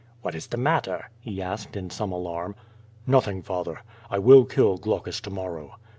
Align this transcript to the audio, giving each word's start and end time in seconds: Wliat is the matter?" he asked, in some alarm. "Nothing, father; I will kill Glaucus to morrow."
Wliat 0.25 0.33
is 0.33 0.47
the 0.47 0.57
matter?" 0.57 1.11
he 1.19 1.43
asked, 1.43 1.75
in 1.75 1.91
some 1.91 2.11
alarm. 2.11 2.55
"Nothing, 3.05 3.43
father; 3.43 3.83
I 4.09 4.17
will 4.17 4.45
kill 4.45 4.77
Glaucus 4.77 5.21
to 5.21 5.29
morrow." 5.29 5.75